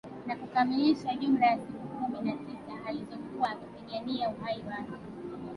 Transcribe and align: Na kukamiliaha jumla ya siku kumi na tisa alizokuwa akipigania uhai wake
Na 0.27 0.35
kukamiliaha 0.35 1.15
jumla 1.15 1.45
ya 1.47 1.59
siku 1.59 1.87
kumi 1.87 2.21
na 2.29 2.37
tisa 2.37 2.85
alizokuwa 2.85 3.49
akipigania 3.49 4.29
uhai 4.29 4.61
wake 4.67 4.91